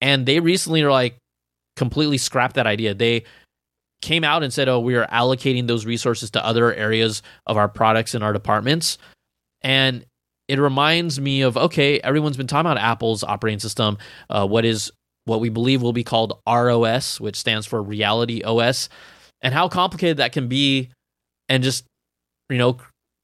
[0.00, 1.16] and they recently are like
[1.76, 2.94] completely scrapped that idea.
[2.94, 3.24] They
[4.02, 7.68] came out and said, "Oh, we are allocating those resources to other areas of our
[7.68, 8.98] products and our departments."
[9.62, 10.04] And
[10.48, 14.90] it reminds me of okay, everyone's been talking about Apple's operating system, uh, what is
[15.26, 18.88] what we believe will be called ROS, which stands for Reality OS,
[19.42, 20.90] and how complicated that can be,
[21.48, 21.84] and just
[22.48, 22.78] you know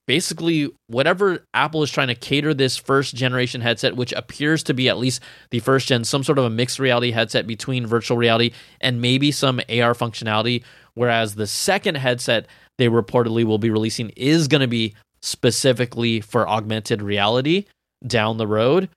[0.06, 4.88] basically whatever Apple is trying to cater this first generation headset, which appears to be
[4.88, 8.52] at least the first gen, some sort of a mixed reality headset between virtual reality
[8.80, 10.62] and maybe some AR functionality.
[10.94, 12.46] Whereas the second headset
[12.78, 17.64] they reportedly will be releasing is going to be specifically for augmented reality
[18.06, 18.88] down the road.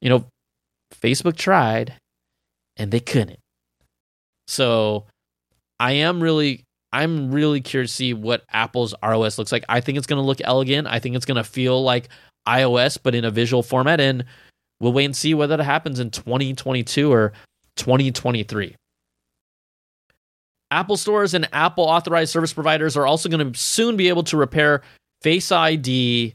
[0.00, 0.26] You know,
[0.94, 1.94] Facebook tried
[2.76, 3.38] and they couldn't.
[4.48, 5.06] So
[5.78, 9.64] I am really I'm really curious to see what Apple's ROS looks like.
[9.68, 10.88] I think it's going to look elegant.
[10.88, 12.08] I think it's going to feel like
[12.48, 14.00] iOS, but in a visual format.
[14.00, 14.24] And
[14.80, 17.32] we'll wait and see whether that happens in 2022 or
[17.76, 18.76] 2023.
[20.70, 24.36] Apple stores and Apple authorized service providers are also going to soon be able to
[24.36, 24.82] repair
[25.22, 26.34] Face ID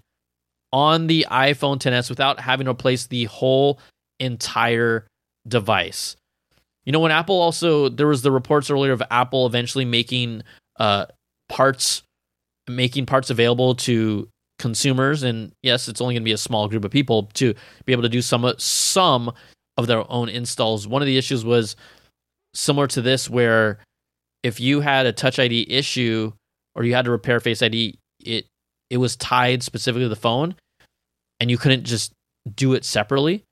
[0.74, 3.80] on the iPhone 10s without having to replace the whole
[4.20, 5.06] entire
[5.48, 6.16] device.
[6.86, 10.44] You know, when Apple also there was the reports earlier of Apple eventually making
[10.80, 11.06] uh,
[11.50, 12.04] parts
[12.68, 14.28] making parts available to
[14.60, 17.54] consumers, and yes, it's only going to be a small group of people to
[17.86, 19.32] be able to do some some
[19.78, 20.88] of their own installs.
[20.88, 21.76] One of the issues was
[22.54, 23.80] similar to this, where
[24.44, 26.32] if you had a Touch ID issue
[26.76, 28.46] or you had to repair Face ID, it
[28.90, 30.56] it was tied specifically to the phone,
[31.40, 32.12] and you couldn't just
[32.56, 33.44] do it separately.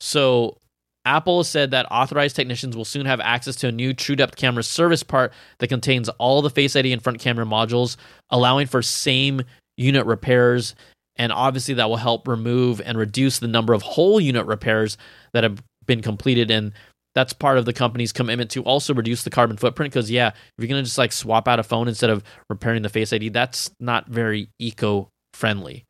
[0.00, 0.58] So
[1.04, 4.62] Apple said that authorized technicians will soon have access to a new True Depth camera
[4.62, 7.96] service part that contains all the Face ID and front camera modules,
[8.30, 9.42] allowing for same
[9.76, 10.74] unit repairs.
[11.16, 14.96] And obviously, that will help remove and reduce the number of whole unit repairs
[15.32, 16.50] that have been completed.
[16.50, 16.72] And
[17.14, 19.92] that's part of the company's commitment to also reduce the carbon footprint.
[19.92, 22.82] Because, yeah, if you're going to just like swap out a phone instead of repairing
[22.82, 25.84] the Face ID, that's not very eco friendly.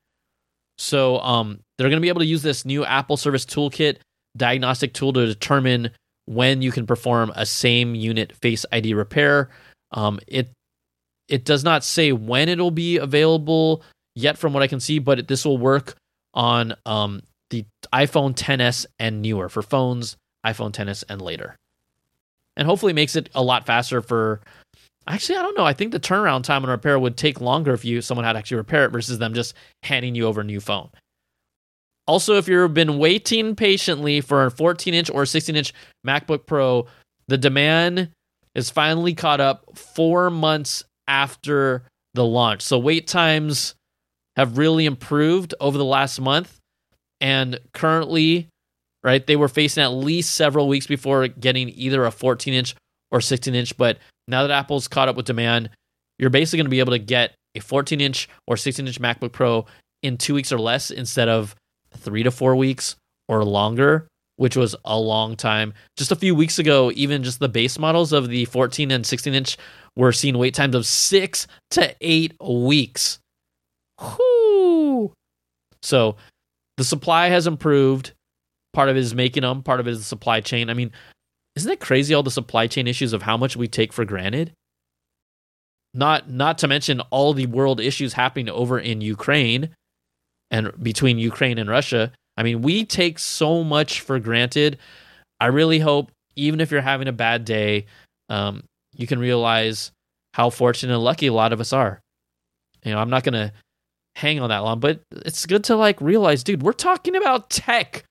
[0.78, 3.98] So, um, they're going to be able to use this new Apple Service Toolkit
[4.36, 5.90] diagnostic tool to determine
[6.26, 9.50] when you can perform a same unit Face ID repair.
[9.92, 10.50] Um, it
[11.28, 13.82] it does not say when it'll be available
[14.14, 15.94] yet, from what I can see, but this will work
[16.34, 21.56] on um, the iPhone 10s and newer for phones, iPhone 10s and later,
[22.56, 24.40] and hopefully makes it a lot faster for.
[25.08, 25.64] Actually, I don't know.
[25.64, 28.38] I think the turnaround time on repair would take longer if you someone had to
[28.38, 30.90] actually repair it versus them just handing you over a new phone.
[32.06, 35.72] Also, if you've been waiting patiently for a 14 inch or 16 inch
[36.06, 36.86] MacBook Pro,
[37.28, 38.10] the demand
[38.54, 41.84] is finally caught up four months after
[42.14, 42.62] the launch.
[42.62, 43.74] So wait times
[44.36, 46.58] have really improved over the last month.
[47.20, 48.48] And currently,
[49.04, 52.74] right, they were facing at least several weeks before getting either a 14 inch
[53.10, 53.76] or 16 inch.
[53.76, 55.70] But now that Apple's caught up with demand,
[56.18, 59.32] you're basically going to be able to get a 14 inch or 16 inch MacBook
[59.32, 59.66] Pro
[60.02, 61.54] in two weeks or less instead of
[61.96, 62.96] three to four weeks
[63.28, 65.74] or longer, which was a long time.
[65.96, 69.34] Just a few weeks ago, even just the base models of the 14 and 16
[69.34, 69.56] inch
[69.96, 73.18] were seeing wait times of six to eight weeks.
[74.00, 75.12] Whoo!
[75.82, 76.16] So
[76.76, 78.12] the supply has improved.
[78.72, 80.70] Part of it is making them, part of it is the supply chain.
[80.70, 80.92] I mean,
[81.56, 84.52] isn't it crazy all the supply chain issues of how much we take for granted?
[85.94, 89.70] Not not to mention all the world issues happening over in Ukraine
[90.52, 92.12] and between Ukraine and Russia.
[92.36, 94.78] I mean, we take so much for granted.
[95.40, 97.86] I really hope, even if you're having a bad day,
[98.28, 98.62] um,
[98.94, 99.90] you can realize
[100.34, 102.00] how fortunate and lucky a lot of us are.
[102.84, 103.52] You know, I'm not gonna
[104.14, 108.04] hang on that long, but it's good to like realize, dude, we're talking about tech.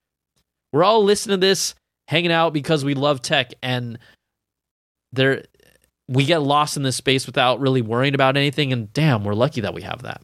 [0.73, 1.75] We're all listening to this,
[2.07, 3.99] hanging out because we love tech, and
[5.13, 5.43] there
[6.07, 8.73] we get lost in this space without really worrying about anything.
[8.73, 10.21] And damn, we're lucky that we have that.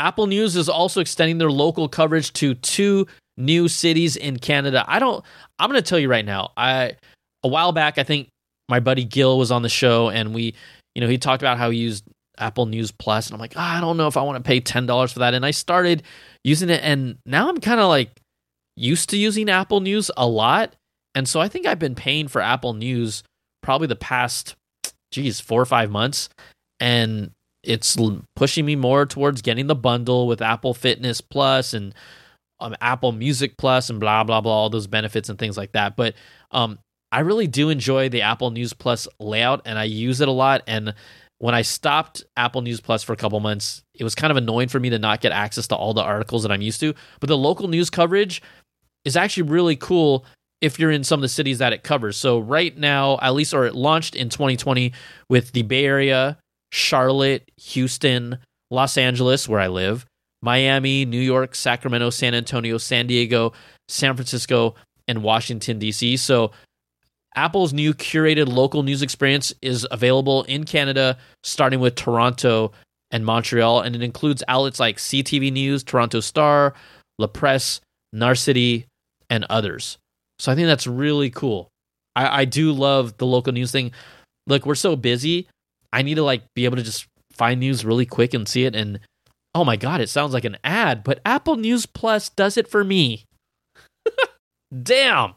[0.00, 3.06] Apple News is also extending their local coverage to two
[3.36, 4.84] new cities in Canada.
[4.86, 5.24] I don't
[5.58, 6.50] I'm going to tell you right now.
[6.56, 6.96] I
[7.42, 8.28] a while back I think
[8.68, 10.54] my buddy Gil was on the show and we
[10.94, 12.04] you know he talked about how he used
[12.38, 14.60] Apple News Plus and I'm like, oh, I don't know if I want to pay
[14.60, 16.02] $10 for that and I started
[16.44, 18.10] using it and now I'm kind of like
[18.76, 20.74] used to using Apple News a lot.
[21.14, 23.22] And so I think I've been paying for Apple News
[23.62, 24.54] probably the past
[25.10, 26.28] geez, 4 or 5 months
[26.80, 27.96] and it's
[28.36, 31.94] pushing me more towards getting the bundle with Apple Fitness Plus and
[32.60, 35.96] um, Apple Music Plus and blah blah blah, all those benefits and things like that.
[35.96, 36.14] But
[36.50, 36.78] um,
[37.10, 40.62] I really do enjoy the Apple News Plus layout, and I use it a lot.
[40.66, 40.94] And
[41.38, 44.68] when I stopped Apple News Plus for a couple months, it was kind of annoying
[44.68, 46.94] for me to not get access to all the articles that I'm used to.
[47.20, 48.42] But the local news coverage
[49.04, 50.24] is actually really cool
[50.60, 52.16] if you're in some of the cities that it covers.
[52.16, 54.92] So right now, at least, or it launched in 2020
[55.28, 56.36] with the Bay Area,
[56.70, 58.38] Charlotte, Houston,
[58.70, 60.06] Los Angeles, where I live,
[60.42, 63.52] Miami, New York, Sacramento, San Antonio, San Diego,
[63.88, 64.74] San Francisco,
[65.06, 66.16] and Washington, D.C.
[66.18, 66.52] So
[67.34, 72.72] Apple's new curated local news experience is available in Canada, starting with Toronto
[73.10, 76.74] and Montreal, and it includes outlets like CTV News, Toronto Star,
[77.18, 77.80] La Presse,
[78.14, 78.84] Narcity,
[79.30, 79.98] and others.
[80.38, 81.68] So I think that's really cool.
[82.14, 83.92] I, I do love the local news thing.
[84.46, 85.48] Look, we're so busy.
[85.92, 88.74] I need to like be able to just find news really quick and see it
[88.74, 89.00] and
[89.54, 92.84] oh my god, it sounds like an ad, but Apple News Plus does it for
[92.84, 93.24] me.
[94.82, 95.34] Damn.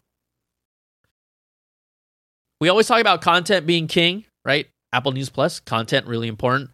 [2.59, 4.67] We always talk about content being king, right?
[4.93, 6.69] Apple News Plus, content really important.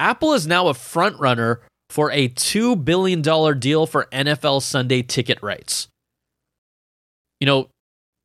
[0.00, 3.22] Apple is now a front runner for a $2 billion
[3.60, 5.88] deal for NFL Sunday ticket rights.
[7.40, 7.68] You know,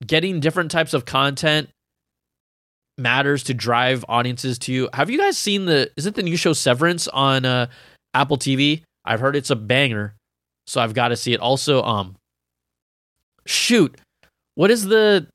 [0.05, 1.69] getting different types of content
[2.97, 4.89] matters to drive audiences to you.
[4.93, 7.67] Have you guys seen the is it the new show Severance on uh,
[8.13, 8.83] Apple TV?
[9.05, 10.15] I've heard it's a banger,
[10.67, 11.39] so I've got to see it.
[11.39, 12.15] Also, um,
[13.45, 13.99] shoot,
[14.55, 15.27] what is the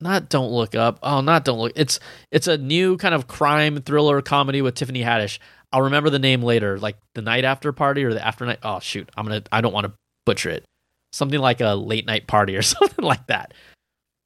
[0.00, 0.98] not Don't Look Up?
[1.02, 1.72] Oh, not Don't Look.
[1.76, 5.38] It's it's a new kind of crime thriller comedy with Tiffany Haddish.
[5.72, 8.58] I'll remember the name later, like the night after party or the after night.
[8.62, 9.42] Oh shoot, I'm gonna.
[9.52, 9.92] I don't want to
[10.26, 10.64] butcher it.
[11.12, 13.54] Something like a late night party or something like that.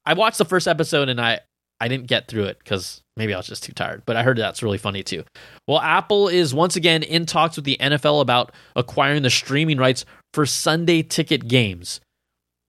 [0.06, 1.40] I watched the first episode and I
[1.80, 4.38] I didn't get through it because maybe I was just too tired, but I heard
[4.38, 5.24] that's really funny too.
[5.66, 10.04] Well, Apple is once again in talks with the NFL about acquiring the streaming rights
[10.32, 12.00] for Sunday ticket games.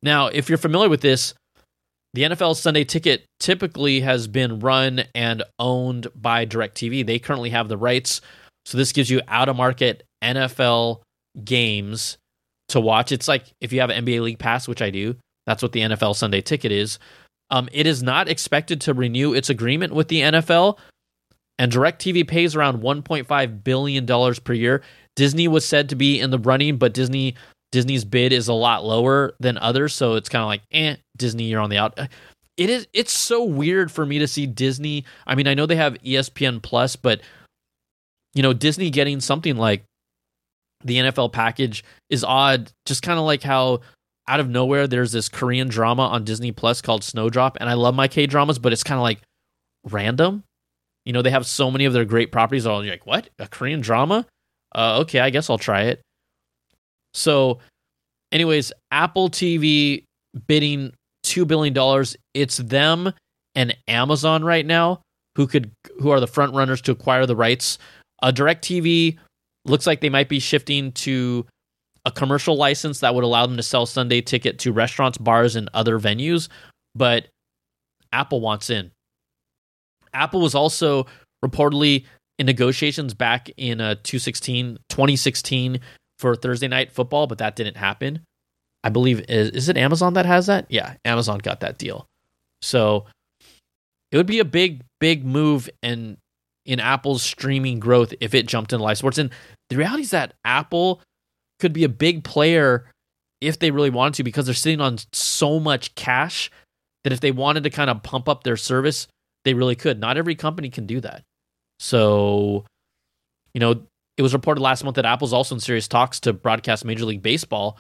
[0.02, 1.34] Now, if you're familiar with this,
[2.14, 7.06] the NFL Sunday Ticket typically has been run and owned by DirecTV.
[7.06, 8.22] They currently have the rights.
[8.66, 11.02] So this gives you out of market NFL
[11.44, 12.18] games
[12.70, 13.12] to watch.
[13.12, 15.82] It's like if you have an NBA League Pass, which I do, that's what the
[15.82, 17.00] NFL Sunday Ticket is.
[17.52, 20.78] Um, it is not expected to renew its agreement with the NFL,
[21.60, 24.82] and DirecTV pays around 1.5 billion dollars per year.
[25.16, 27.36] Disney was said to be in the running, but Disney
[27.72, 31.46] Disney's bid is a lot lower than others, so it's kind of like, eh, Disney,
[31.46, 32.00] you're on the out.
[32.58, 32.88] It is.
[32.94, 35.04] It's so weird for me to see Disney.
[35.28, 37.22] I mean, I know they have ESPN Plus, but
[38.34, 39.84] you know, Disney getting something like
[40.84, 42.72] the NFL package is odd.
[42.86, 43.82] Just kind of like how
[44.28, 47.96] out of nowhere there's this Korean drama on Disney Plus called Snowdrop, and I love
[47.96, 49.22] my K dramas, but it's kind of like
[49.90, 50.44] random.
[51.06, 52.66] You know, they have so many of their great properties.
[52.66, 53.30] All you're like, what?
[53.38, 54.26] A Korean drama?
[54.74, 56.02] Uh, okay, I guess I'll try it.
[57.14, 57.60] So,
[58.32, 60.04] anyways, Apple TV
[60.48, 62.18] bidding two billion dollars.
[62.34, 63.14] It's them
[63.56, 65.02] and Amazon right now
[65.36, 67.78] who could who are the front runners to acquire the rights.
[68.22, 69.18] Uh, DirecTV
[69.66, 71.46] looks like they might be shifting to
[72.06, 75.70] a commercial license that would allow them to sell Sunday ticket to restaurants, bars, and
[75.74, 76.50] other venues.
[76.94, 77.28] But
[78.14, 78.92] Apple wants in.
[80.14, 81.08] Apple was also
[81.44, 82.06] reportedly
[82.38, 85.80] in negotiations back in uh, 2016, 2016
[86.20, 88.22] for Thursday night football, but that didn't happen.
[88.84, 90.68] I believe is is it Amazon that has that?
[90.70, 92.06] Yeah, Amazon got that deal.
[92.62, 93.06] So
[94.12, 96.18] it would be a big, big move in
[96.66, 99.18] in Apple's streaming growth if it jumped in live sports.
[99.18, 99.32] And
[99.70, 101.02] the reality is that Apple
[101.66, 102.86] could be a big player
[103.42, 106.52] if they really wanted to because they're sitting on so much cash
[107.04, 109.08] that if they wanted to kind of pump up their service,
[109.46, 110.00] they really could.
[110.00, 111.24] Not every company can do that.
[111.80, 112.66] So,
[113.56, 113.82] you know,
[114.16, 117.24] it was reported last month that Apple's also in serious talks to broadcast Major League
[117.24, 117.80] Baseball.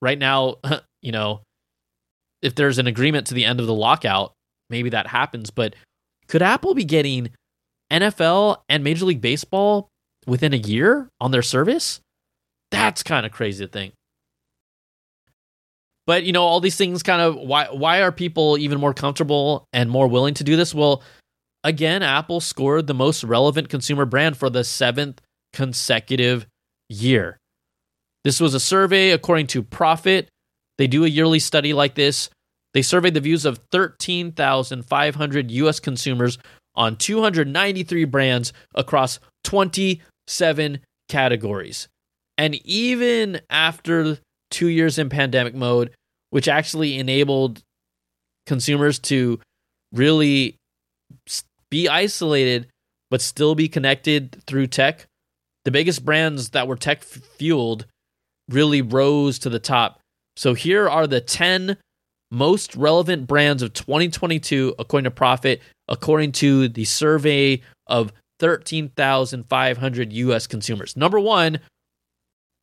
[0.00, 0.56] Right now,
[1.02, 1.42] you know,
[2.42, 4.32] if there's an agreement to the end of the lockout,
[4.70, 5.50] maybe that happens.
[5.50, 5.76] But
[6.26, 7.30] could Apple be getting
[7.92, 9.88] NFL and Major League Baseball
[10.26, 12.00] within a year on their service?
[12.72, 13.92] That's kind of crazy to think.
[16.06, 19.66] But you know, all these things kind of why why are people even more comfortable
[19.72, 20.74] and more willing to do this?
[20.74, 21.02] Well,
[21.62, 25.20] again, Apple scored the most relevant consumer brand for the seventh
[25.52, 26.46] consecutive
[26.88, 27.38] year.
[28.24, 30.28] This was a survey according to Prophet.
[30.78, 32.30] They do a yearly study like this.
[32.74, 36.38] They surveyed the views of 13,500 US consumers
[36.74, 41.88] on 293 brands across 27 categories.
[42.38, 44.18] And even after
[44.50, 45.90] two years in pandemic mode,
[46.30, 47.62] which actually enabled
[48.46, 49.40] consumers to
[49.92, 50.56] really
[51.70, 52.68] be isolated
[53.10, 55.06] but still be connected through tech,
[55.64, 57.86] the biggest brands that were tech fueled
[58.48, 60.00] really rose to the top.
[60.36, 61.76] So here are the 10
[62.30, 70.46] most relevant brands of 2022 according to Prophet according to the survey of 13,500 US
[70.46, 70.96] consumers.
[70.96, 71.60] Number 1,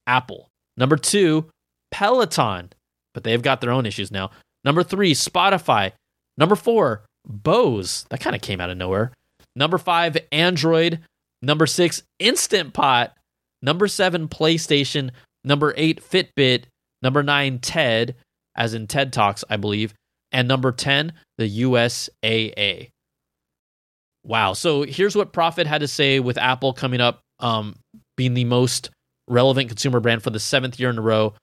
[0.09, 0.49] Apple.
[0.75, 1.45] Number 2,
[1.91, 2.71] Peloton,
[3.13, 4.31] but they've got their own issues now.
[4.65, 5.91] Number 3, Spotify.
[6.37, 8.05] Number 4, Bose.
[8.09, 9.13] That kind of came out of nowhere.
[9.55, 10.99] Number 5, Android.
[11.41, 13.15] Number 6, Instant Pot.
[13.61, 15.11] Number 7, PlayStation.
[15.43, 16.63] Number 8, Fitbit.
[17.01, 18.15] Number 9, TED
[18.55, 19.93] as in TED Talks, I believe.
[20.31, 22.89] And number 10, the USAA.
[24.23, 24.53] Wow.
[24.53, 27.75] So here's what Prophet had to say with Apple coming up, um,
[28.17, 28.91] being the most
[29.29, 31.33] relevant consumer brand for the seventh year in a row.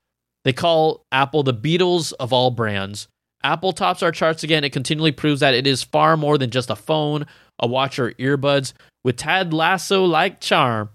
[0.45, 3.09] They call Apple the Beatles of all brands.
[3.43, 4.65] Apple tops our charts again.
[4.65, 7.27] It continually proves that it is far more than just a phone,
[7.59, 8.73] a watch, or earbuds.
[9.05, 10.91] With Ted Lasso like charm,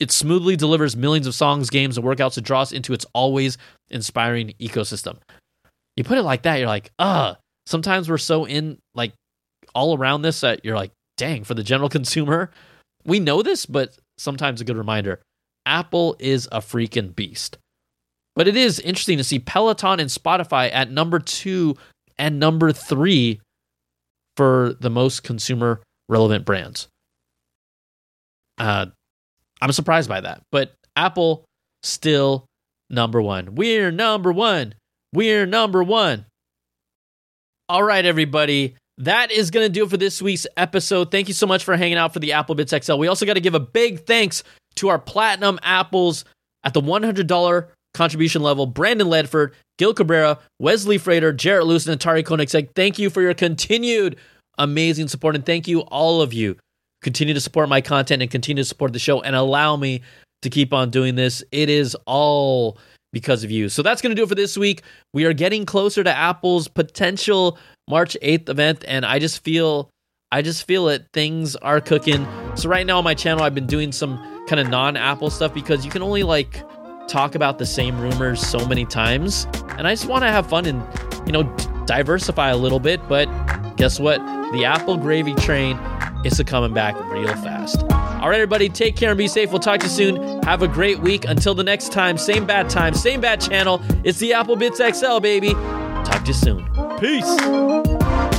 [0.00, 2.36] it smoothly delivers millions of songs, games, and workouts.
[2.36, 3.56] It draws into its always
[3.90, 5.18] inspiring ecosystem.
[5.96, 7.34] You put it like that, you're like, uh,
[7.66, 9.12] sometimes we're so in like
[9.74, 12.50] all around this that you're like, dang, for the general consumer,
[13.04, 15.20] we know this, but sometimes a good reminder.
[15.66, 17.58] Apple is a freaking beast.
[18.36, 21.76] But it is interesting to see Peloton and Spotify at number two
[22.18, 23.40] and number three
[24.36, 26.88] for the most consumer relevant brands.
[28.58, 28.86] Uh,
[29.60, 30.42] I'm surprised by that.
[30.50, 31.44] But Apple
[31.82, 32.46] still
[32.90, 33.54] number one.
[33.54, 34.74] We're number one.
[35.12, 36.26] We're number one.
[37.68, 38.76] All right, everybody.
[38.98, 41.10] That is going to do it for this week's episode.
[41.10, 42.96] Thank you so much for hanging out for the Apple Bits XL.
[42.96, 44.44] We also got to give a big thanks
[44.76, 46.24] to our platinum apples
[46.64, 52.24] at the $100 contribution level Brandon Ledford, Gil Cabrera, Wesley Frater, Jarrett Lewis, and Atari
[52.24, 52.70] Koenigsegg.
[52.74, 54.16] Thank you for your continued
[54.58, 55.34] amazing support.
[55.34, 56.56] And thank you, all of you.
[57.02, 60.02] Continue to support my content and continue to support the show and allow me
[60.42, 61.42] to keep on doing this.
[61.52, 62.78] It is all
[63.12, 63.68] because of you.
[63.68, 64.82] So that's going to do it for this week.
[65.12, 67.58] We are getting closer to Apple's potential
[67.88, 69.90] March 8th event and I just feel
[70.32, 72.26] I just feel it things are cooking.
[72.56, 75.84] So right now on my channel I've been doing some kind of non-Apple stuff because
[75.84, 76.62] you can only like
[77.08, 80.66] talk about the same rumors so many times and I just want to have fun
[80.66, 80.82] and
[81.26, 81.42] you know
[81.86, 83.26] diversify a little bit, but
[83.76, 84.18] guess what?
[84.52, 85.78] The Apple gravy train
[86.24, 87.82] is coming back real fast.
[87.90, 89.50] All right, everybody, take care and be safe.
[89.50, 90.42] We'll talk to you soon.
[90.44, 91.26] Have a great week.
[91.26, 93.82] Until the next time, same bad time, same bad channel.
[94.04, 95.52] It's the Apple Bits XL, baby.
[96.04, 96.98] Talk to you soon.
[96.98, 98.33] Peace.